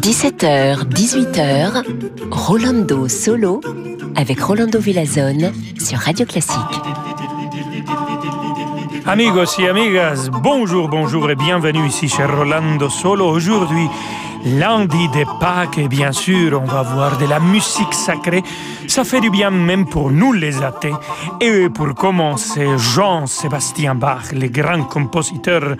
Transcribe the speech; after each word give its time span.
17h, 0.00 0.88
18h, 0.88 1.84
Rolando 2.32 3.06
Solo 3.06 3.60
avec 4.16 4.40
Rolando 4.40 4.80
Villazone 4.80 5.52
sur 5.78 5.98
Radio 5.98 6.26
Classique. 6.26 6.58
Amigos 9.06 9.44
et 9.60 9.68
amigas, 9.68 10.28
bonjour, 10.42 10.88
bonjour 10.88 11.30
et 11.30 11.36
bienvenue 11.36 11.86
ici 11.86 12.08
chez 12.08 12.24
Rolando 12.24 12.88
Solo. 12.88 13.28
Aujourd'hui, 13.28 13.86
lundi 14.44 15.08
de 15.08 15.24
Pâques 15.40 15.78
et 15.78 15.88
bien 15.88 16.12
sûr, 16.12 16.60
on 16.60 16.66
va 16.66 16.82
voir 16.82 17.18
de 17.18 17.26
la 17.26 17.40
musique 17.40 17.94
sacrée. 17.94 18.42
Ça 18.86 19.04
fait 19.04 19.20
du 19.20 19.30
bien 19.30 19.50
même 19.50 19.88
pour 19.88 20.10
nous 20.10 20.32
les 20.32 20.62
athées. 20.62 20.92
Et 21.40 21.68
pour 21.68 21.94
commencer, 21.94 22.66
Jean-Sébastien 22.76 23.94
Bach, 23.94 24.32
le 24.32 24.48
grand 24.48 24.84
compositeur 24.84 25.76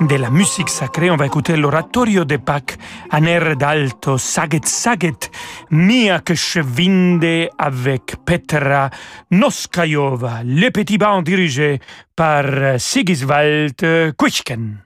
de 0.00 0.14
la 0.16 0.30
musique 0.30 0.70
sacrée, 0.70 1.10
on 1.10 1.16
va 1.16 1.26
écouter 1.26 1.56
l'oratorio 1.56 2.24
de 2.24 2.36
Pâques, 2.36 2.78
un 3.10 3.24
air 3.24 3.56
d'alto, 3.56 4.18
saget 4.18 4.64
saget, 4.64 5.30
mia 5.70 6.20
que 6.20 6.34
vinde 6.60 7.50
avec 7.58 8.16
Petra 8.24 8.90
Noskayova, 9.30 10.42
le 10.44 10.70
petit 10.70 10.98
band 10.98 11.22
dirigé 11.22 11.80
par 12.14 12.44
Sigiswald 12.78 14.14
Kuichken. 14.16 14.83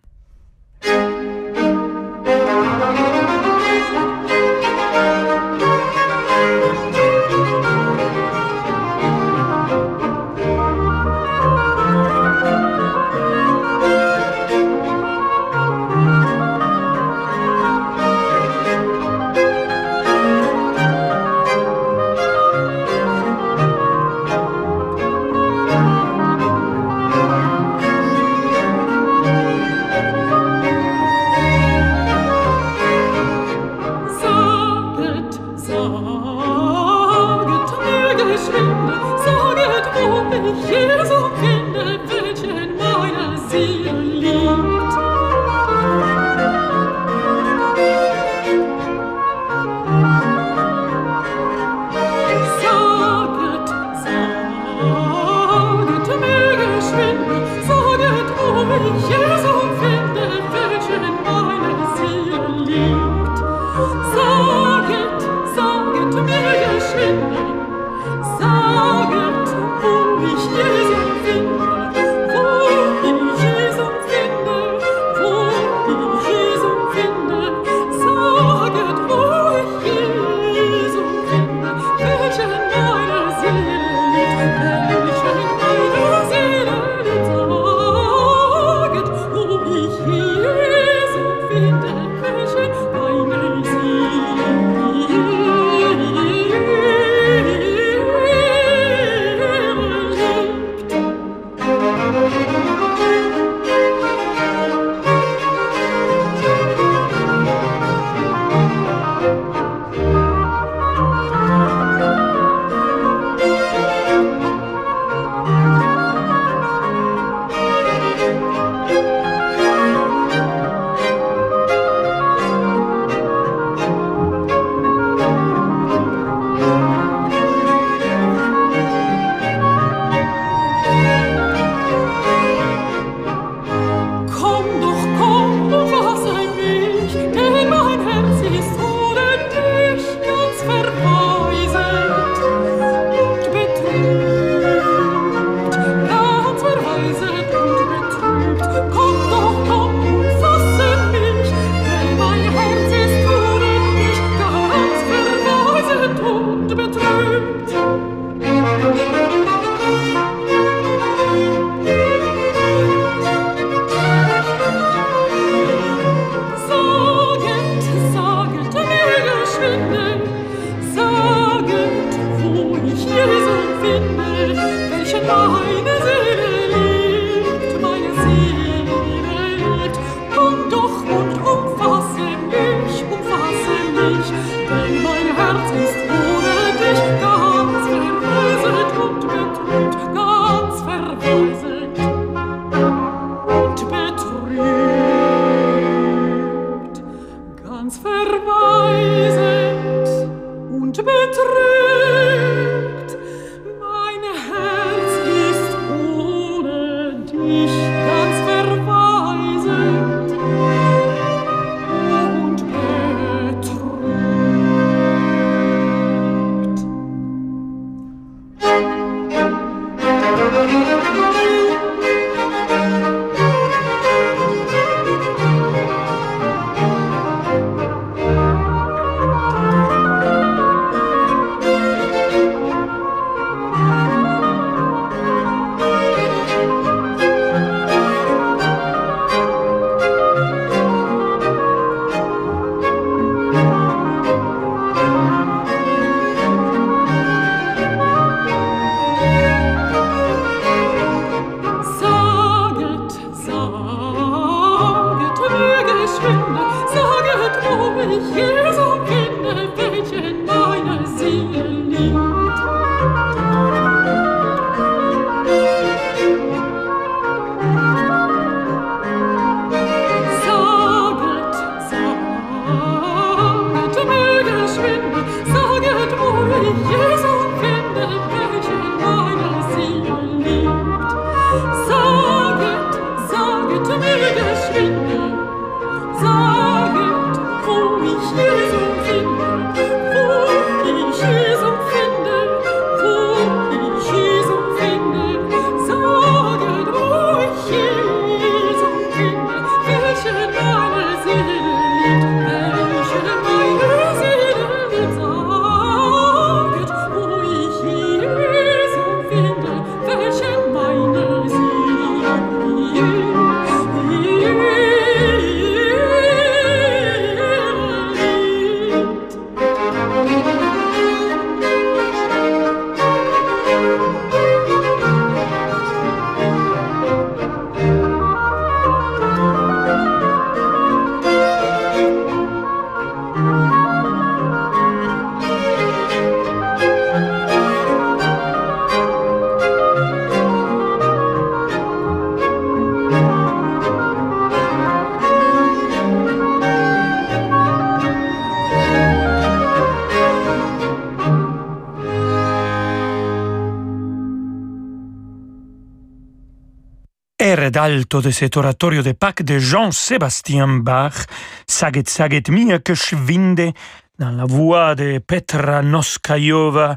De 357.89 358.31
cet 358.31 358.57
oratorio 358.57 359.03
de 359.03 359.13
Pâques 359.13 359.43
de 359.43 359.59
Jean-Sébastien 359.59 360.69
Bach, 360.69 361.25
Saget 361.67 362.09
Saget 362.09 362.43
Mia 362.51 362.79
que 362.79 362.95
schwinde, 362.95 363.73
dans 364.19 364.31
la 364.31 364.45
voix 364.45 364.95
de 364.95 365.19
Petra 365.19 365.81
Noskayova, 365.83 366.97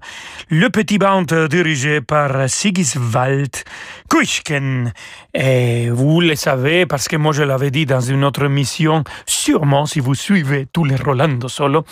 le 0.49 0.69
petit 0.69 0.97
band 0.97 1.25
dirigé 1.49 2.01
par 2.01 2.49
Sigiswald 2.49 3.55
Kuishken. 4.09 4.91
Et 5.33 5.89
vous 5.91 6.19
le 6.19 6.35
savez, 6.35 6.85
parce 6.87 7.07
que 7.07 7.15
moi 7.15 7.31
je 7.31 7.43
l'avais 7.43 7.69
dit 7.69 7.85
dans 7.85 8.01
une 8.01 8.23
autre 8.23 8.47
mission, 8.47 9.03
sûrement 9.27 9.85
si 9.85 9.99
vous 9.99 10.15
suivez 10.15 10.65
tous 10.73 10.83
les 10.83 10.95
Rolando 10.95 11.47
Solo, 11.47 11.85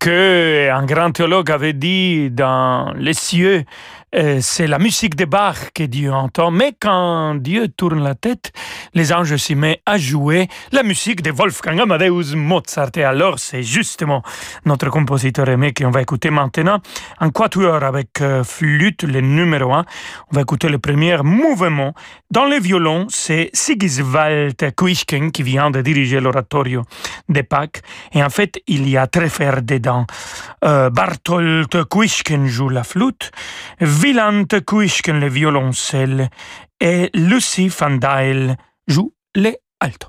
que 0.00 0.70
un 0.70 0.86
grand 0.86 1.12
théologue 1.12 1.50
avait 1.50 1.74
dit 1.74 2.30
dans 2.30 2.92
les 2.96 3.14
cieux, 3.14 3.64
c'est 4.12 4.66
la 4.66 4.78
musique 4.78 5.14
de 5.14 5.24
Bach 5.24 5.70
que 5.74 5.84
Dieu 5.84 6.12
entend, 6.12 6.50
mais 6.50 6.74
quand 6.80 7.36
Dieu 7.36 7.68
tourne 7.68 8.02
la 8.02 8.14
tête, 8.14 8.52
les 8.94 9.12
anges 9.12 9.36
s'y 9.36 9.54
mettent 9.54 9.82
à 9.86 9.98
jouer 9.98 10.48
la 10.72 10.82
musique 10.82 11.22
de 11.22 11.30
Wolfgang 11.30 11.80
Amadeus 11.80 12.34
Mozart. 12.34 12.90
Et 12.96 13.04
alors, 13.04 13.38
c'est 13.38 13.62
justement 13.62 14.22
notre 14.64 14.90
compositeur 14.90 15.48
aimé 15.48 15.72
qu'on 15.72 15.90
va 15.90 16.02
écouter 16.02 16.30
maintenant, 16.30 16.80
en 17.20 17.30
quatuor 17.30 17.82
avec 17.84 18.20
euh, 18.20 18.44
flûte, 18.44 19.04
le 19.04 19.20
numéro 19.20 19.72
1. 19.72 19.84
On 20.32 20.34
va 20.34 20.42
écouter 20.42 20.68
le 20.68 20.78
premier 20.78 21.16
mouvement. 21.22 21.94
Dans 22.30 22.46
le 22.46 22.58
violon, 22.58 23.06
c'est 23.08 23.50
Sigiswald 23.52 24.74
Kuishken 24.76 25.32
qui 25.32 25.42
vient 25.42 25.70
de 25.70 25.80
diriger 25.82 26.20
l'oratorio 26.20 26.84
de 27.28 27.40
Pâques. 27.42 27.82
Et 28.12 28.22
en 28.22 28.30
fait, 28.30 28.60
il 28.66 28.88
y 28.88 28.96
a 28.96 29.06
très 29.06 29.28
faire 29.28 29.62
dedans. 29.62 30.06
Euh, 30.64 30.90
Barthold 30.90 31.84
Kuishken 31.88 32.46
joue 32.46 32.68
la 32.68 32.84
flûte. 32.84 33.30
Wieland 34.02 34.46
Kuishken 34.64 35.20
le 35.20 35.28
violoncelle 35.28 36.30
et 36.80 37.10
Lucy 37.12 37.68
van 37.68 37.98
Dijl 37.98 38.56
joue 38.86 39.12
les 39.34 39.58
alto. 39.78 40.08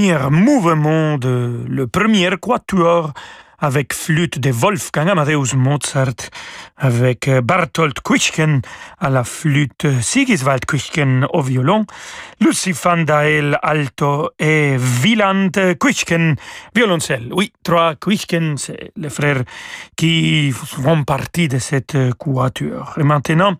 Premier 0.00 0.30
mouvement 0.30 1.18
de 1.18 1.62
le 1.68 1.86
premier 1.86 2.30
quatuor 2.40 3.12
avec 3.58 3.92
flûte 3.92 4.38
de 4.38 4.50
Wolfgang 4.50 5.10
Amadeus 5.10 5.54
Mozart, 5.54 6.30
avec 6.78 7.28
euh, 7.28 7.42
Barthold 7.42 8.00
Kuichken 8.02 8.62
à 8.98 9.10
la 9.10 9.24
flûte, 9.24 9.86
Sigiswald 10.00 10.64
Kuichken 10.64 11.26
au 11.34 11.42
violon, 11.42 11.84
Lucy 12.40 12.72
van 12.72 13.04
Dael 13.04 13.58
alto 13.62 14.30
et 14.38 14.78
Wieland 15.02 15.50
Kuichken 15.78 16.36
violoncelle. 16.74 17.28
Oui, 17.32 17.52
trois 17.62 17.94
Kuichken, 17.96 18.56
c'est 18.56 18.92
les 18.96 19.10
frères 19.10 19.42
qui 19.96 20.50
font 20.52 21.04
partie 21.04 21.48
de 21.48 21.58
cette 21.58 21.98
quatuor. 22.18 22.94
Et 22.98 23.02
maintenant, 23.02 23.54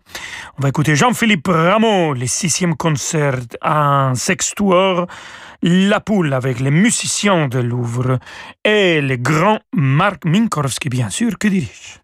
on 0.57 0.63
va 0.63 0.69
écouter 0.69 0.95
Jean-Philippe 0.95 1.49
Rameau, 1.49 2.15
le 2.15 2.25
sixième 2.25 2.75
concert 2.75 3.37
en 3.61 4.15
sextuor 4.15 5.05
la 5.61 5.99
Poule 5.99 6.33
avec 6.33 6.59
les 6.59 6.71
musiciens 6.71 7.47
de 7.47 7.59
Louvre 7.59 8.19
et 8.63 9.01
le 9.01 9.17
grand 9.17 9.59
Marc 9.73 10.25
Minkowski, 10.25 10.89
bien 10.89 11.09
sûr, 11.09 11.37
que 11.37 11.47
dirige? 11.47 12.01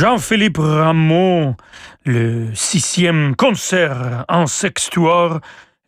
Jean-Philippe 0.00 0.56
Rameau, 0.56 1.56
le 2.06 2.46
sixième 2.54 3.36
concert 3.36 4.24
en 4.30 4.46
sextuor 4.46 5.40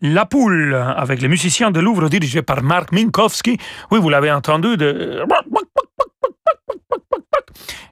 La 0.02 0.26
Poule, 0.26 0.74
avec 0.74 1.22
les 1.22 1.28
musiciens 1.28 1.70
de 1.70 1.80
Louvre 1.80 2.10
dirigés 2.10 2.42
par 2.42 2.62
Marc 2.62 2.92
Minkowski. 2.92 3.56
Oui, 3.90 3.98
vous 3.98 4.10
l'avez 4.10 4.30
entendu 4.30 4.76
de... 4.76 5.24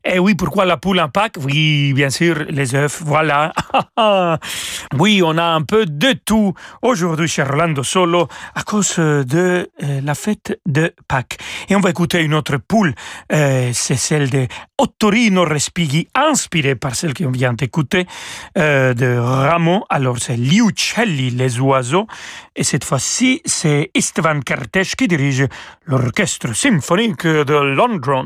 Et 0.03 0.13
eh 0.15 0.19
oui, 0.19 0.35
pourquoi 0.35 0.65
la 0.65 0.77
poule 0.77 0.99
en 1.01 1.09
Pâques 1.09 1.37
Oui, 1.45 1.93
bien 1.93 2.11
sûr, 2.11 2.47
les 2.49 2.75
œufs, 2.75 3.03
voilà. 3.05 3.53
oui, 4.99 5.21
on 5.23 5.37
a 5.37 5.45
un 5.45 5.63
peu 5.63 5.85
de 5.85 6.13
tout 6.25 6.55
aujourd'hui 6.83 7.29
chez 7.29 7.43
Rolando 7.43 7.83
Solo 7.83 8.27
à 8.55 8.63
cause 8.63 8.97
de 8.97 9.71
euh, 9.83 10.01
la 10.03 10.15
fête 10.15 10.59
de 10.67 10.95
Pâques. 11.07 11.39
Et 11.69 11.77
on 11.77 11.81
va 11.81 11.91
écouter 11.91 12.23
une 12.23 12.35
autre 12.35 12.57
poule, 12.57 12.95
euh, 13.33 13.71
c'est 13.75 13.97
celle 13.97 14.31
de 14.31 14.47
Ottorino 14.79 15.45
Respighi, 15.45 16.09
inspirée 16.15 16.77
par 16.77 16.95
celle 16.95 17.13
qu'on 17.13 17.31
vient 17.31 17.53
d'écouter 17.53 18.07
euh, 18.57 18.95
de 18.95 19.17
Ramon. 19.19 19.85
Alors 19.91 20.19
c'est 20.19 20.37
Liucelli, 20.37 21.31
les 21.31 21.61
oiseaux. 21.61 22.07
Et 22.57 22.65
cette 22.65 22.85
fois-ci, 22.85 23.43
c'est 23.45 23.91
Istvan 23.95 24.41
Kertész 24.41 24.95
qui 24.97 25.09
dirige 25.09 25.47
l'orchestre 25.85 26.55
symphonique 26.55 27.27
de 27.27 27.75
Londres. 27.75 28.25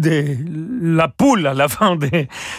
De 0.00 0.36
la 0.82 1.08
poule 1.08 1.46
à 1.46 1.54
la 1.54 1.68
fin 1.68 1.96
de 1.96 2.08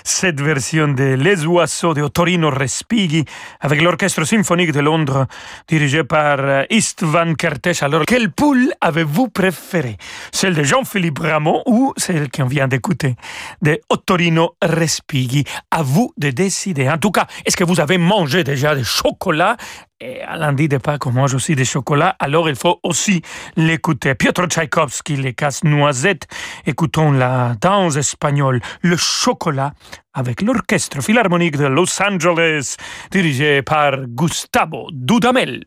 cette 0.03 0.39
version 0.39 0.87
de 0.89 1.15
Les 1.15 1.45
Oiseaux 1.45 1.93
de 1.93 2.07
Torino 2.07 2.49
Respighi 2.51 3.25
avec 3.59 3.81
l'Orchestre 3.81 4.23
symphonique 4.25 4.71
de 4.71 4.79
Londres 4.79 5.25
dirigé 5.67 6.03
par 6.03 6.39
euh, 6.39 6.63
Istvan 6.69 7.33
Kertész. 7.33 7.81
Alors, 7.81 8.05
quelle 8.05 8.31
poule 8.31 8.71
avez-vous 8.79 9.29
préférée? 9.29 9.97
Celle 10.31 10.53
de 10.53 10.63
Jean-Philippe 10.63 11.19
Rameau 11.19 11.63
ou 11.65 11.93
celle 11.97 12.29
qu'on 12.29 12.45
vient 12.45 12.67
d'écouter 12.67 13.15
de 13.61 13.79
Ottorino 13.89 14.55
Respighi? 14.61 15.43
À 15.71 15.81
vous 15.81 16.13
de 16.17 16.29
décider. 16.29 16.87
En 16.89 16.97
tout 16.97 17.11
cas, 17.11 17.25
est-ce 17.45 17.57
que 17.57 17.63
vous 17.63 17.79
avez 17.79 17.97
mangé 17.97 18.43
déjà 18.43 18.75
du 18.75 18.85
chocolat 18.85 19.57
et 20.01 20.21
à 20.21 20.35
lundi 20.35 20.67
de 20.67 20.77
Pâques, 20.77 21.05
on 21.05 21.11
mange 21.11 21.33
aussi 21.33 21.55
des 21.55 21.65
chocolats, 21.65 22.15
alors 22.19 22.49
il 22.49 22.55
faut 22.55 22.79
aussi 22.83 23.21
l'écouter. 23.55 24.15
Piotr 24.15 24.47
Tchaïkovski, 24.47 25.15
les 25.15 25.33
casse-noisettes. 25.33 26.27
Écoutons 26.65 27.11
la 27.11 27.55
danse 27.61 27.95
espagnole, 27.97 28.61
le 28.81 28.97
chocolat, 28.97 29.73
avec 30.13 30.41
l'orchestre 30.41 31.01
philharmonique 31.01 31.57
de 31.57 31.65
Los 31.65 32.01
Angeles, 32.01 32.75
dirigé 33.11 33.61
par 33.61 34.07
Gustavo 34.07 34.87
Dudamel. 34.91 35.63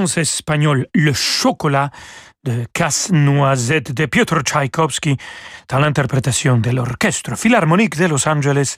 Danse 0.00 0.16
espagnole, 0.16 0.86
le 0.94 1.12
chocolat 1.12 1.90
de 2.44 2.64
Casse-Noisette 2.72 3.92
de 3.92 4.06
Piotr 4.06 4.42
Tchaïkovski 4.42 5.18
dans 5.70 5.78
l'interprétation 5.78 6.58
de 6.58 6.70
l'Orchestre 6.70 7.36
Philharmonique 7.36 7.96
de 7.96 8.06
Los 8.06 8.28
Angeles, 8.28 8.74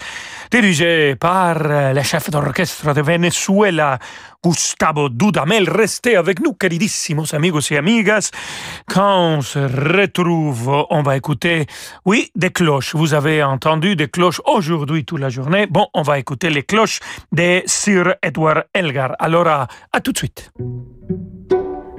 dirigé 0.50 1.16
par 1.16 1.56
le 1.94 2.02
chef 2.02 2.30
d'orchestre 2.30 2.92
de 2.92 3.00
Venezuela, 3.00 3.98
Gustavo 4.44 5.08
Dudamel. 5.08 5.70
Restez 5.70 6.16
avec 6.16 6.40
nous, 6.40 6.52
queridissimos 6.52 7.32
amigos 7.34 7.70
et 7.70 7.78
amigas. 7.78 8.30
Quand 8.88 9.36
on 9.36 9.40
se 9.40 9.58
retrouve, 9.58 10.86
on 10.90 11.02
va 11.02 11.16
écouter, 11.16 11.66
oui, 12.04 12.30
des 12.36 12.50
cloches. 12.50 12.94
Vous 12.94 13.14
avez 13.14 13.42
entendu 13.42 13.96
des 13.96 14.08
cloches 14.08 14.42
aujourd'hui 14.44 15.04
toute 15.04 15.20
la 15.20 15.30
journée. 15.30 15.66
Bon, 15.66 15.86
on 15.94 16.02
va 16.02 16.18
écouter 16.18 16.50
les 16.50 16.62
cloches 16.62 17.00
de 17.32 17.62
Sir 17.66 18.16
Edward 18.22 18.64
Elgar. 18.74 19.16
Alors, 19.18 19.66
à 19.92 20.00
tout 20.00 20.12
de 20.12 20.18
suite. 20.18 20.52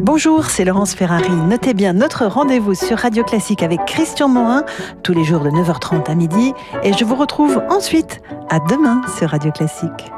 Bonjour, 0.04 0.48
c'est 0.50 0.66
Laurence 0.66 0.96
Ferrari. 0.96 1.32
Notez 1.32 1.74
bien 1.74 1.94
notre 1.94 2.26
rendez-vous 2.26 2.74
sur 2.74 2.98
Radio 2.98 3.24
Classique 3.24 3.64
avec 3.64 3.86
Christian 3.86 4.28
Morin, 4.28 4.66
tous 5.02 5.14
les 5.14 5.24
jours 5.24 5.40
de 5.40 5.50
9h30 5.50 6.12
à 6.12 6.14
midi. 6.14 6.52
Et 6.84 6.92
je 6.92 7.06
vous 7.06 7.16
retrouve 7.16 7.64
ensuite 7.70 8.20
à 8.50 8.60
demain 8.60 9.02
sur 9.18 9.30
Radio 9.30 9.50
Classique. 9.54 10.12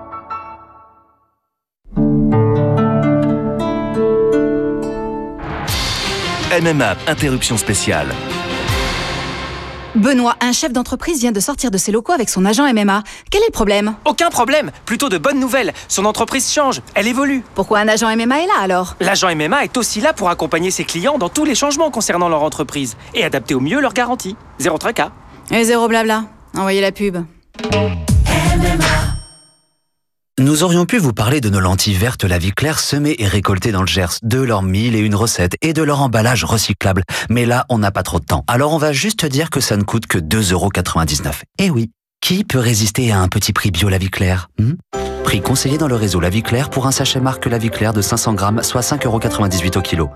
MMA, 6.49 6.95
interruption 7.07 7.55
spéciale. 7.55 8.07
Benoît, 9.95 10.35
un 10.41 10.51
chef 10.51 10.73
d'entreprise 10.73 11.21
vient 11.21 11.31
de 11.31 11.39
sortir 11.39 11.71
de 11.71 11.77
ses 11.77 11.93
locaux 11.93 12.11
avec 12.11 12.27
son 12.27 12.43
agent 12.45 12.65
MMA. 12.73 13.03
Quel 13.31 13.41
est 13.41 13.47
le 13.47 13.51
problème? 13.53 13.95
Aucun 14.03 14.29
problème, 14.29 14.71
plutôt 14.85 15.07
de 15.07 15.17
bonnes 15.17 15.39
nouvelles. 15.39 15.71
Son 15.87 16.03
entreprise 16.03 16.51
change, 16.51 16.81
elle 16.95 17.07
évolue. 17.07 17.43
Pourquoi 17.55 17.79
un 17.79 17.87
agent 17.87 18.13
MMA 18.13 18.41
est 18.43 18.47
là 18.47 18.59
alors? 18.59 18.95
L'agent 18.99 19.33
MMA 19.33 19.63
est 19.63 19.77
aussi 19.77 20.01
là 20.01 20.11
pour 20.11 20.29
accompagner 20.29 20.69
ses 20.69 20.83
clients 20.83 21.17
dans 21.17 21.29
tous 21.29 21.45
les 21.45 21.55
changements 21.55 21.91
concernant 21.91 22.27
leur 22.27 22.43
entreprise 22.43 22.97
et 23.13 23.23
adapter 23.23 23.55
au 23.55 23.61
mieux 23.61 23.79
leurs 23.79 23.93
garanties. 23.93 24.35
Zéro 24.59 24.77
tracas. 24.77 25.11
Et 25.49 25.63
zéro 25.63 25.87
blabla. 25.87 26.25
Envoyez 26.57 26.81
la 26.81 26.91
pub. 26.91 27.17
Nous 30.37 30.63
aurions 30.63 30.85
pu 30.85 30.97
vous 30.97 31.13
parler 31.13 31.39
de 31.39 31.49
nos 31.49 31.61
lentilles 31.61 31.93
vertes 31.93 32.25
La 32.25 32.37
Vie 32.37 32.51
Claire 32.51 32.81
semées 32.81 33.15
et 33.19 33.25
récoltées 33.25 33.71
dans 33.71 33.79
le 33.79 33.87
Gers, 33.87 34.19
de 34.21 34.41
leurs 34.41 34.63
mille 34.63 34.93
et 34.93 34.99
une 34.99 35.15
recettes 35.15 35.55
et 35.61 35.71
de 35.71 35.81
leur 35.81 36.01
emballage 36.01 36.43
recyclable. 36.43 37.03
Mais 37.29 37.45
là, 37.45 37.65
on 37.69 37.77
n'a 37.77 37.89
pas 37.89 38.03
trop 38.03 38.19
de 38.19 38.25
temps. 38.25 38.43
Alors 38.47 38.73
on 38.73 38.77
va 38.77 38.91
juste 38.91 39.25
dire 39.25 39.49
que 39.49 39.61
ça 39.61 39.77
ne 39.77 39.83
coûte 39.83 40.07
que 40.07 40.17
2,99€. 40.17 41.43
Eh 41.59 41.69
oui, 41.69 41.91
qui 42.19 42.43
peut 42.43 42.59
résister 42.59 43.13
à 43.13 43.19
un 43.21 43.29
petit 43.29 43.53
prix 43.53 43.71
bio 43.71 43.87
La 43.87 43.97
Vie 43.97 44.09
Claire 44.09 44.49
hmm? 44.59 44.73
Prix 45.23 45.39
conseillé 45.39 45.77
dans 45.77 45.87
le 45.87 45.95
réseau 45.95 46.19
La 46.19 46.29
Claire 46.29 46.69
pour 46.69 46.85
un 46.85 46.91
sachet 46.91 47.21
marque 47.21 47.45
La 47.45 47.57
Vie 47.57 47.69
Claire 47.69 47.93
de 47.93 48.01
500 48.01 48.33
grammes, 48.33 48.61
soit 48.61 48.81
5,98€ 48.81 49.77
au 49.77 49.81
kilo. 49.81 50.09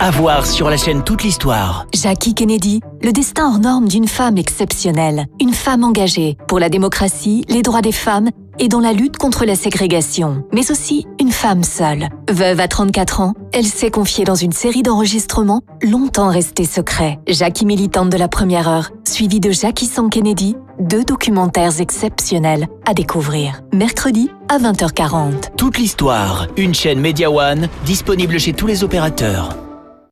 À 0.00 0.10
voir 0.12 0.46
sur 0.46 0.70
la 0.70 0.76
chaîne 0.76 1.02
Toute 1.02 1.24
l'Histoire. 1.24 1.86
Jackie 1.92 2.32
Kennedy, 2.32 2.80
le 3.02 3.12
destin 3.12 3.50
hors 3.50 3.58
norme 3.58 3.88
d'une 3.88 4.06
femme 4.06 4.38
exceptionnelle. 4.38 5.26
Une 5.40 5.52
femme 5.52 5.82
engagée 5.82 6.36
pour 6.46 6.60
la 6.60 6.68
démocratie, 6.68 7.44
les 7.48 7.62
droits 7.62 7.82
des 7.82 7.92
femmes 7.92 8.30
et 8.60 8.68
dans 8.68 8.80
la 8.80 8.92
lutte 8.92 9.16
contre 9.16 9.44
la 9.44 9.56
ségrégation. 9.56 10.44
Mais 10.52 10.70
aussi 10.70 11.06
une 11.20 11.32
femme 11.32 11.64
seule. 11.64 12.08
Veuve 12.30 12.60
à 12.60 12.68
34 12.68 13.20
ans, 13.20 13.34
elle 13.52 13.66
s'est 13.66 13.90
confiée 13.90 14.24
dans 14.24 14.34
une 14.34 14.52
série 14.52 14.82
d'enregistrements 14.82 15.62
longtemps 15.82 16.30
restés 16.30 16.64
secrets. 16.64 17.18
Jackie 17.26 17.66
militante 17.66 18.10
de 18.10 18.16
la 18.16 18.28
première 18.28 18.68
heure, 18.68 18.90
suivie 19.04 19.40
de 19.40 19.50
Jackie 19.50 19.86
sans 19.86 20.08
Kennedy, 20.08 20.56
deux 20.80 21.04
documentaires 21.04 21.80
exceptionnels 21.80 22.68
à 22.86 22.94
découvrir. 22.94 23.62
Mercredi 23.72 24.30
à 24.48 24.58
20h40. 24.58 25.56
Toute 25.56 25.78
l'Histoire, 25.78 26.46
une 26.56 26.74
chaîne 26.74 27.00
Media 27.00 27.30
One, 27.30 27.68
disponible 27.84 28.38
chez 28.38 28.52
tous 28.52 28.66
les 28.66 28.84
opérateurs. 28.84 29.56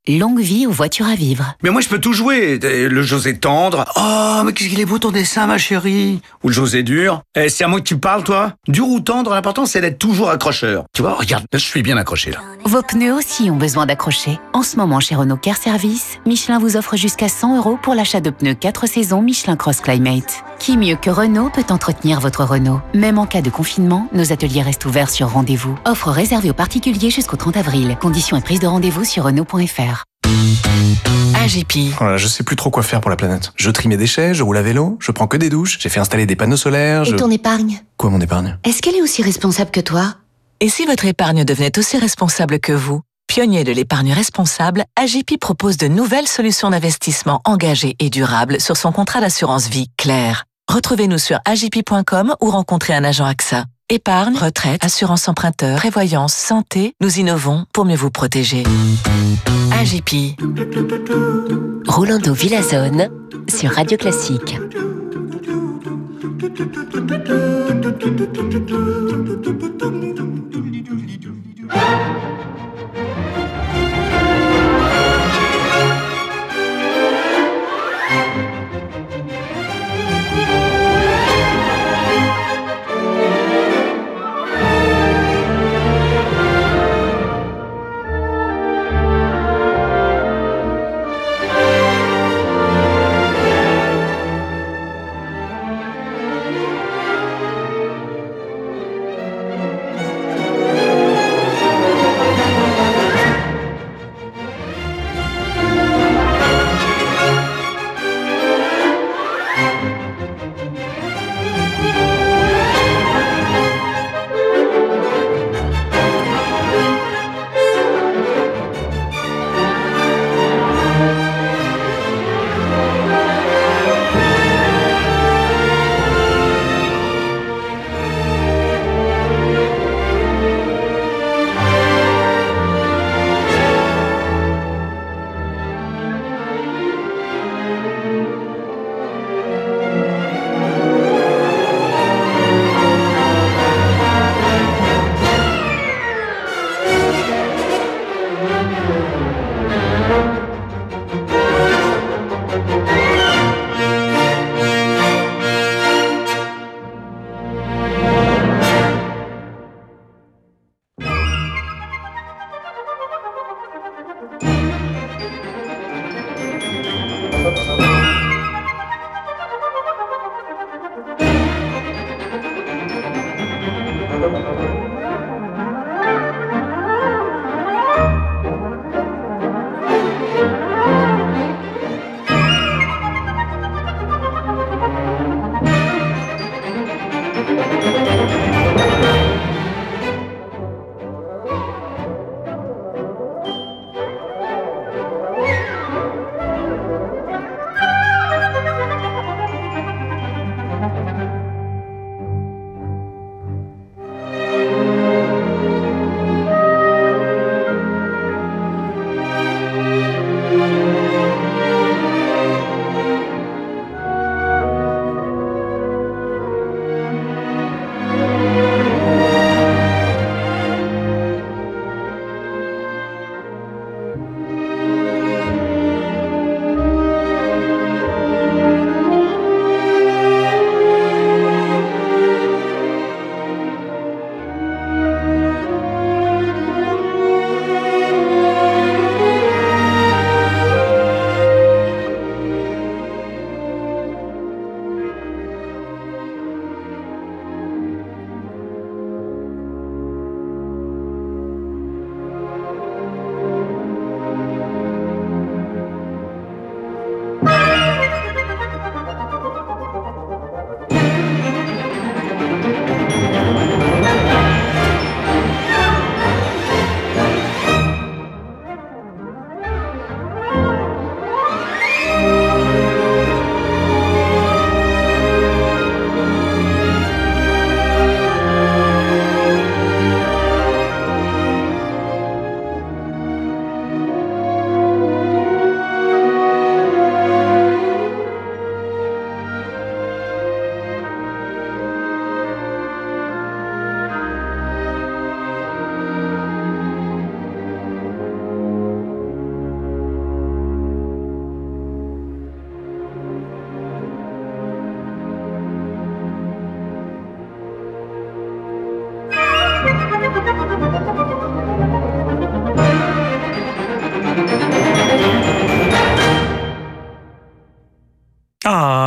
Longue 0.08 0.38
vie 0.40 0.68
aux 0.68 0.70
voitures 0.70 1.08
à 1.08 1.16
vivre. 1.16 1.56
Mais 1.64 1.70
moi, 1.70 1.80
je 1.80 1.88
peux 1.88 1.98
tout 1.98 2.12
jouer. 2.12 2.60
Le 2.60 3.02
José 3.02 3.38
tendre. 3.38 3.84
Oh, 3.96 4.42
mais 4.44 4.52
qu'est-ce 4.52 4.68
qu'il 4.68 4.78
est 4.78 4.84
beau 4.84 5.00
ton 5.00 5.10
dessin, 5.10 5.48
ma 5.48 5.58
chérie. 5.58 6.20
Ou 6.44 6.48
le 6.48 6.54
José 6.54 6.84
dur. 6.84 7.22
Eh, 7.34 7.48
c'est 7.48 7.64
à 7.64 7.68
moi 7.68 7.80
que 7.80 7.84
tu 7.84 7.98
parles, 7.98 8.22
toi 8.22 8.52
Dur 8.68 8.86
ou 8.86 9.00
tendre, 9.00 9.34
l'important, 9.34 9.66
c'est 9.66 9.80
d'être 9.80 9.98
toujours 9.98 10.30
accrocheur. 10.30 10.84
Tu 10.92 11.02
vois, 11.02 11.14
regarde, 11.14 11.44
je 11.52 11.58
suis 11.58 11.82
bien 11.82 11.96
accroché, 11.96 12.30
là. 12.30 12.38
Vos 12.64 12.82
pneus 12.82 13.14
aussi 13.14 13.50
ont 13.50 13.56
besoin 13.56 13.84
d'accrocher. 13.86 14.38
En 14.52 14.62
ce 14.62 14.76
moment, 14.76 15.00
chez 15.00 15.16
Renault 15.16 15.38
Care 15.38 15.56
Service, 15.56 16.18
Michelin 16.24 16.60
vous 16.60 16.76
offre 16.76 16.96
jusqu'à 16.96 17.28
100 17.28 17.56
euros 17.56 17.76
pour 17.82 17.94
l'achat 17.96 18.20
de 18.20 18.30
pneus 18.30 18.54
4 18.54 18.86
saisons 18.86 19.22
Michelin 19.22 19.56
Cross 19.56 19.80
Climate. 19.80 20.44
Qui 20.58 20.76
mieux 20.76 20.96
que 20.96 21.10
Renault 21.10 21.50
peut 21.50 21.64
entretenir 21.70 22.18
votre 22.20 22.42
Renault? 22.42 22.80
Même 22.94 23.18
en 23.18 23.26
cas 23.26 23.42
de 23.42 23.50
confinement, 23.50 24.08
nos 24.12 24.32
ateliers 24.32 24.62
restent 24.62 24.84
ouverts 24.84 25.10
sur 25.10 25.30
rendez-vous. 25.30 25.78
Offre 25.84 26.10
réservée 26.10 26.50
aux 26.50 26.54
particuliers 26.54 27.10
jusqu'au 27.10 27.36
30 27.36 27.56
avril. 27.56 27.96
Conditions 28.00 28.36
et 28.36 28.40
prise 28.40 28.60
de 28.60 28.66
rendez-vous 28.66 29.04
sur 29.04 29.24
Renault.fr. 29.24 30.04
AGP. 31.36 31.94
Voilà, 31.98 32.16
je 32.16 32.26
sais 32.26 32.42
plus 32.42 32.56
trop 32.56 32.70
quoi 32.70 32.82
faire 32.82 33.00
pour 33.00 33.10
la 33.10 33.16
planète. 33.16 33.52
Je 33.54 33.70
trie 33.70 33.88
mes 33.88 33.96
déchets, 33.96 34.34
je 34.34 34.42
roule 34.42 34.56
à 34.56 34.62
vélo, 34.62 34.96
je 35.00 35.12
prends 35.12 35.28
que 35.28 35.36
des 35.36 35.50
douches, 35.50 35.78
j'ai 35.78 35.88
fait 35.88 36.00
installer 36.00 36.26
des 36.26 36.34
panneaux 36.36 36.56
solaires. 36.56 37.02
Et 37.02 37.10
je... 37.10 37.16
ton 37.16 37.30
épargne? 37.30 37.80
Quoi 37.96 38.10
mon 38.10 38.20
épargne? 38.20 38.58
Est-ce 38.64 38.82
qu'elle 38.82 38.96
est 38.96 39.02
aussi 39.02 39.22
responsable 39.22 39.70
que 39.70 39.80
toi? 39.80 40.14
Et 40.60 40.68
si 40.68 40.86
votre 40.86 41.04
épargne 41.04 41.44
devenait 41.44 41.78
aussi 41.78 41.98
responsable 41.98 42.58
que 42.58 42.72
vous? 42.72 43.02
Pionnier 43.26 43.64
de 43.64 43.72
l'épargne 43.72 44.12
responsable, 44.12 44.84
AGP 44.96 45.38
propose 45.38 45.76
de 45.76 45.88
nouvelles 45.88 46.28
solutions 46.28 46.70
d'investissement 46.70 47.40
engagées 47.44 47.96
et 47.98 48.08
durables 48.08 48.60
sur 48.60 48.76
son 48.76 48.92
contrat 48.92 49.20
d'assurance 49.20 49.68
vie 49.68 49.90
clair. 49.96 50.44
Retrouvez-nous 50.72 51.18
sur 51.18 51.38
agp.com 51.44 52.34
ou 52.40 52.50
rencontrez 52.50 52.94
un 52.94 53.04
agent 53.04 53.24
AXA. 53.24 53.64
Épargne, 53.88 54.36
retraite, 54.36 54.84
assurance 54.84 55.28
emprunteur, 55.28 55.78
prévoyance, 55.78 56.34
santé, 56.34 56.94
nous 57.00 57.20
innovons 57.20 57.66
pour 57.72 57.84
mieux 57.84 57.96
vous 57.96 58.10
protéger. 58.10 58.64
AGP. 59.72 60.36
Rolando 61.86 62.32
Villazone 62.32 63.08
sur 63.48 63.70
Radio 63.70 63.96
Classique. 63.96 64.56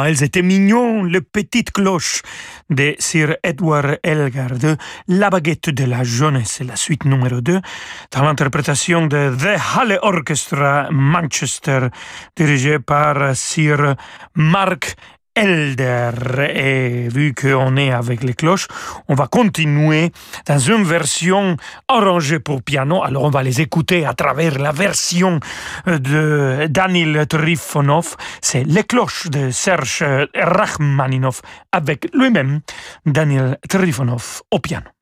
Elles 0.10 0.24
étaient 0.24 0.42
mignons, 0.42 1.04
les 1.04 1.22
petites 1.22 1.72
cloches 1.72 2.24
de 2.72 2.96
Sir 2.98 3.38
Edward 3.44 4.00
Elgar 4.02 4.58
de 4.58 4.76
La 5.08 5.30
baguette 5.30 5.70
de 5.70 5.86
la 5.86 6.04
jeunesse, 6.04 6.62
la 6.66 6.76
suite 6.76 7.06
numéro 7.06 7.42
2, 7.42 7.62
dans 8.12 8.24
l'interprétation 8.24 9.06
de 9.06 9.32
The 9.38 9.62
Halle 9.78 10.00
Orchestra 10.02 10.88
Manchester, 10.90 11.90
dirigé 12.36 12.80
par 12.80 13.36
Sir 13.36 13.96
Mark 14.34 14.96
Elder. 15.40 16.12
Et 16.54 17.08
vu 17.08 17.34
qu'on 17.34 17.78
est 17.78 17.92
avec 17.92 18.24
les 18.24 18.34
cloches, 18.34 18.68
on 19.08 19.16
va 19.16 19.28
continuer 19.28 20.12
dans 20.46 20.60
une 20.60 20.84
version 20.84 21.56
arrangée 21.88 22.40
pour 22.40 22.62
piano. 22.62 23.02
Alors 23.04 23.24
on 23.24 23.30
va 23.30 23.42
les 23.42 23.62
écouter 23.62 24.06
à 24.06 24.14
travers 24.14 24.60
la 24.60 24.74
version 24.74 25.40
de 25.88 26.68
Daniel 26.70 27.26
Trifonov. 27.26 28.18
C'est 28.42 28.66
les 28.66 28.84
cloches 28.84 29.28
de 29.28 29.50
Serge 29.52 30.04
Rachmaninov 30.36 31.42
avec 31.72 32.10
lui-même 32.14 32.60
Daniel 33.06 33.58
Trifonov 33.70 34.42
au 34.52 34.60
piano. 34.60 34.99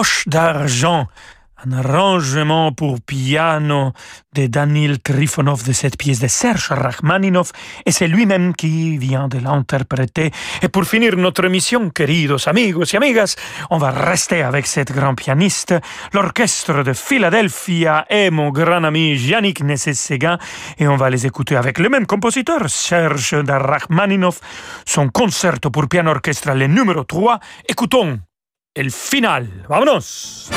Les 0.00 0.04
cloches 0.04 0.28
d'argent, 0.28 1.08
un 1.62 1.72
arrangement 1.72 2.72
pour 2.72 3.02
piano 3.02 3.92
de 4.34 4.46
Danil 4.46 4.98
Trifonov 4.98 5.62
de 5.62 5.74
cette 5.74 5.98
pièce 5.98 6.20
de 6.20 6.26
Serge 6.26 6.70
Rachmaninov, 6.70 7.52
et 7.84 7.92
c'est 7.92 8.08
lui-même 8.08 8.54
qui 8.54 8.96
vient 8.96 9.28
de 9.28 9.36
l'interpréter. 9.36 10.30
Et 10.62 10.68
pour 10.68 10.84
finir 10.84 11.18
notre 11.18 11.46
mission, 11.48 11.90
queridos 11.90 12.48
amigos 12.48 12.94
y 12.94 12.96
amigas, 12.96 13.36
on 13.68 13.76
va 13.76 13.90
rester 13.90 14.42
avec 14.42 14.66
cette 14.66 14.90
grand 14.90 15.14
pianiste, 15.14 15.74
l'orchestre 16.14 16.82
de 16.82 16.94
Philadelphia 16.94 18.06
et 18.08 18.30
mon 18.30 18.48
grand 18.48 18.84
ami 18.84 19.16
Yannick 19.16 19.62
Nesesega, 19.62 20.38
et 20.78 20.88
on 20.88 20.96
va 20.96 21.10
les 21.10 21.26
écouter 21.26 21.56
avec 21.56 21.78
le 21.78 21.90
même 21.90 22.06
compositeur, 22.06 22.70
Serge 22.70 23.34
Rachmaninov, 23.46 24.38
son 24.86 25.10
concerto 25.10 25.68
pour 25.70 25.88
piano 25.88 26.10
orchestral 26.10 26.64
numéro 26.68 27.04
3. 27.04 27.38
Écoutons 27.68 28.18
el 28.74 28.92
final. 28.92 29.64
¡Vámonos! 29.68 30.48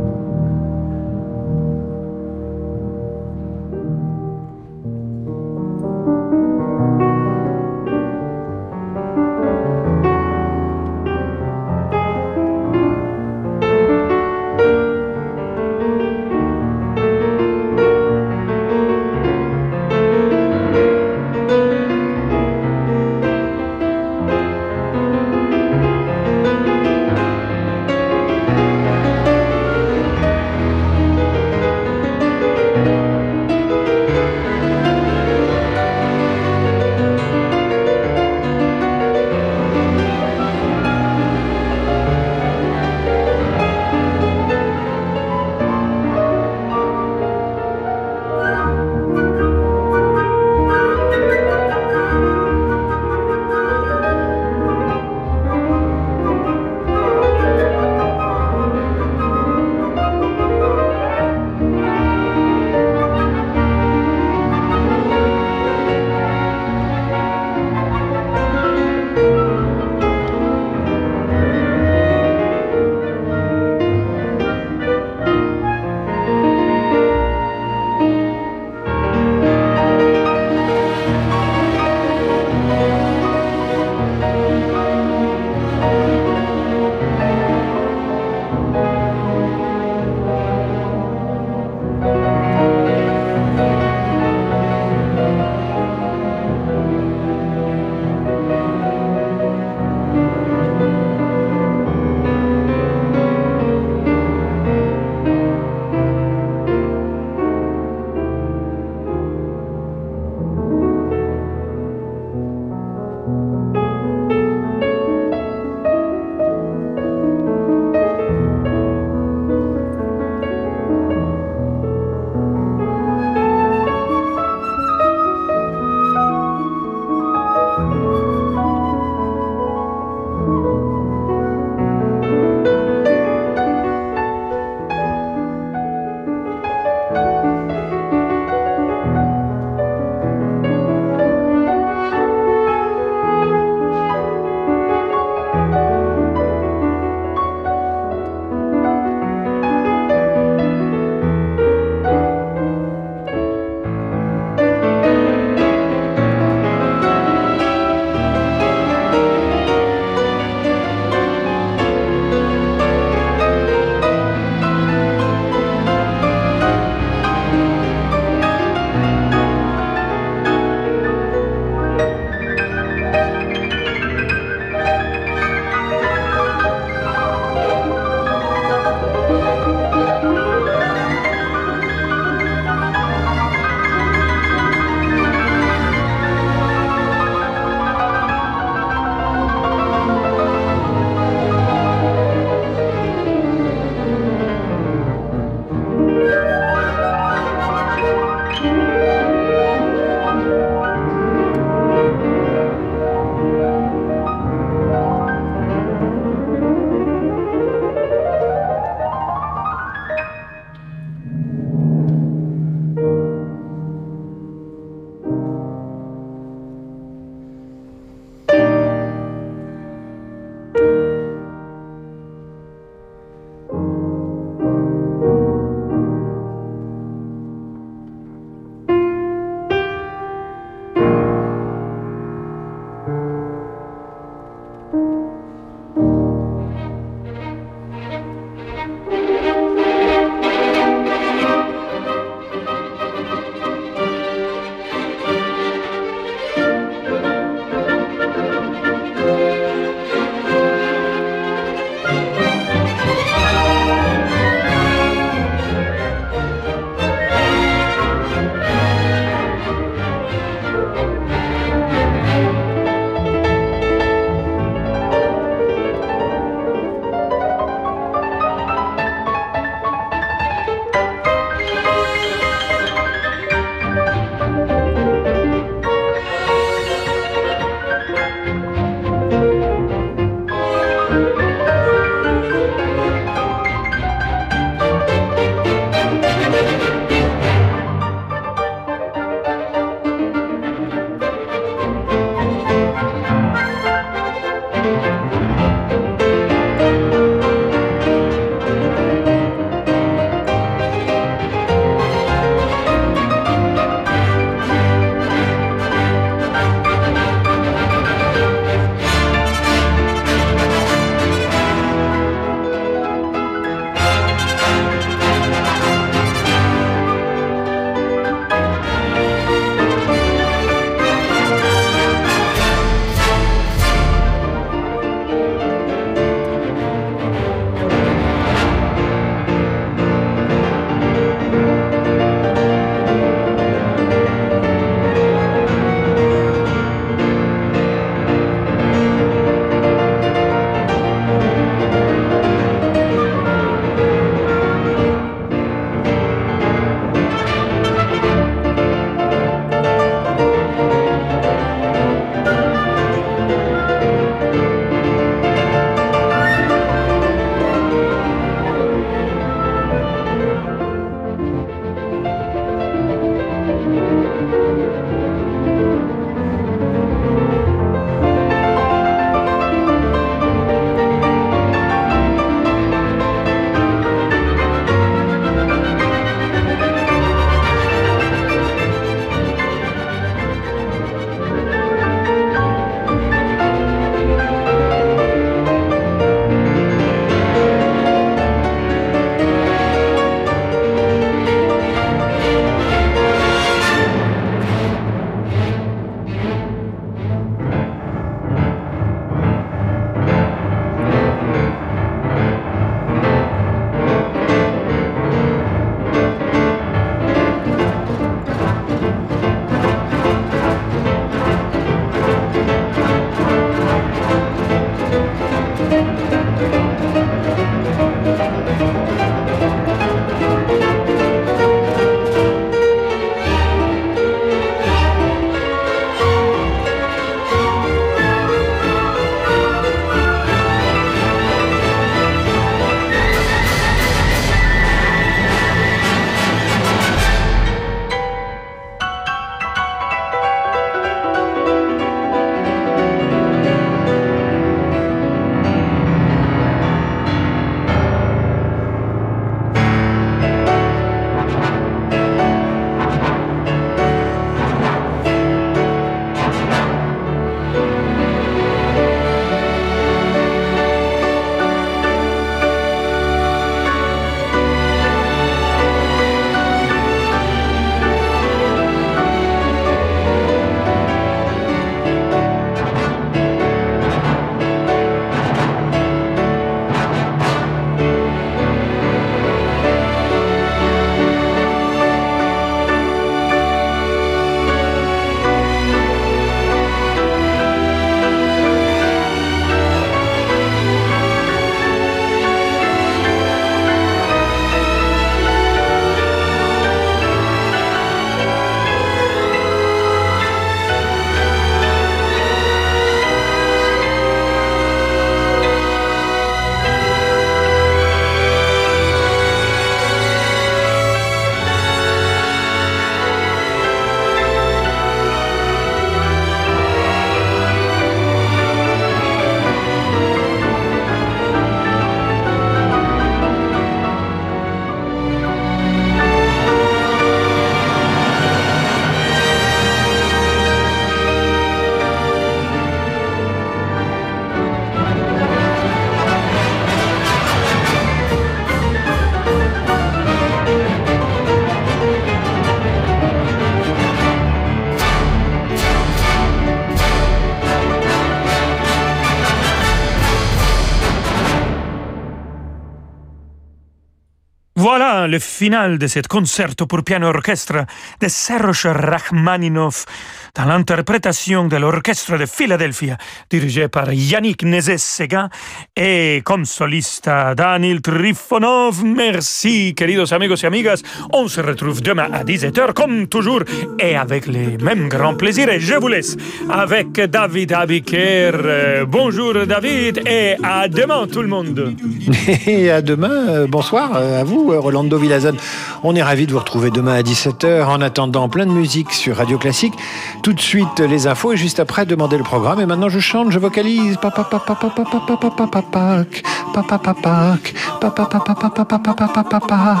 Final 555.60 555.98
de 555.98 556.08
cet 556.08 556.26
concerto 556.26 556.86
pour 556.86 557.02
piano 557.02 557.26
e 557.26 557.28
orchestre 557.28 557.84
de 558.18 558.30
Serge 558.30 558.88
Rachmaninoff 558.88 560.06
dans 560.54 560.64
l'interprétation 560.64 561.66
de 561.66 561.76
l'orchestre 561.76 562.38
de 562.38 562.46
Philadelphie 562.46 563.10
dirigé 563.48 563.88
par 563.88 564.12
Yannick 564.12 564.62
Nézet-Séguin 564.62 565.48
et 565.96 566.42
comme 566.44 566.64
soliste 566.64 567.30
Daniel 567.56 568.00
Trifonov. 568.00 569.04
Merci, 569.04 569.94
queridos 569.94 570.32
amigos 570.32 570.62
y 570.62 570.66
amigas. 570.66 571.02
On 571.32 571.48
se 571.48 571.60
retrouve 571.60 572.02
demain 572.02 572.28
à 572.32 572.44
17h 572.44 572.92
comme 572.92 573.28
toujours 573.28 573.62
et 573.98 574.16
avec 574.16 574.46
les 574.46 574.76
mêmes 574.78 575.08
grands 575.08 575.34
plaisirs. 575.34 575.68
Et 575.68 575.80
je 575.80 575.94
vous 575.94 576.08
laisse 576.08 576.36
avec 576.68 577.12
David 577.12 577.72
Abiker. 577.72 579.04
Bonjour 579.06 579.54
David 579.66 580.22
et 580.26 580.56
à 580.62 580.88
demain 580.88 581.26
tout 581.26 581.42
le 581.42 581.48
monde. 581.48 581.94
Et 582.66 582.90
à 582.90 583.02
demain, 583.02 583.66
bonsoir 583.66 584.14
à 584.14 584.44
vous 584.44 584.80
Rolando 584.80 585.18
Villazone. 585.18 585.56
On 586.02 586.14
est 586.14 586.22
ravis 586.22 586.46
de 586.46 586.52
vous 586.52 586.58
retrouver 586.58 586.90
demain 586.90 587.14
à 587.14 587.22
17h. 587.22 587.84
En 587.84 588.00
attendant, 588.00 588.48
plein 588.48 588.66
de 588.66 588.70
musique 588.70 589.12
sur 589.12 589.36
Radio 589.36 589.58
Classique. 589.58 589.94
Tout 590.42 590.52
de 590.54 590.60
suite, 590.60 591.00
les 591.00 591.26
infos 591.26 591.52
et 591.52 591.56
juste 591.56 591.80
après, 591.80 592.06
demander 592.06 592.38
le 592.38 592.44
programme. 592.44 592.80
Et 592.80 592.86
maintenant, 592.86 593.08
je 593.08 593.20
chante, 593.20 593.50
je 593.50 593.58
vocalise. 593.58 594.16
Papa, 594.16 594.44
papa, 594.44 594.74
papa, 594.74 595.04
papa, 595.04 595.36
papa, 595.36 595.56
papa, 595.56 595.80
papa, 595.82 596.26
papa, 596.72 597.58
papa, 598.00 598.30
papa, 598.40 598.84
papa, 598.84 598.98
papa, 598.98 599.44
papa, 599.44 599.60
papa, 599.60 600.00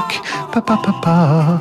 papa, 0.52 0.78
papa, 0.78 1.60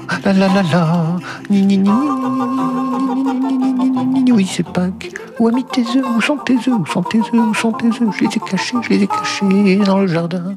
oui 4.31 4.47
c'est 4.49 4.63
Pâques. 4.63 5.11
Où 5.39 5.49
mis 5.51 5.65
tes 5.65 5.81
œufs 5.81 6.05
Où 6.15 6.21
sont 6.21 6.37
tes 6.37 6.55
œufs 6.55 6.79
Où 6.79 6.85
sont 6.85 7.03
tes 7.03 7.19
œufs 7.19 7.33
Où 7.33 7.53
sont 7.53 7.71
tes 7.71 7.87
œufs 7.87 8.15
Je 8.17 8.23
les 8.23 8.35
ai 8.35 8.39
cachés, 8.39 8.77
je 8.81 8.89
les 8.89 9.03
ai 9.03 9.07
cachés 9.07 9.77
dans 9.77 9.99
le 9.99 10.07
jardin. 10.07 10.55